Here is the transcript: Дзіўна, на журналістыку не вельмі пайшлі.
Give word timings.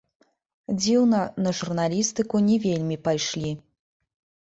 Дзіўна, 0.79 1.19
на 1.45 1.53
журналістыку 1.61 2.43
не 2.49 2.57
вельмі 2.67 3.01
пайшлі. 3.09 3.51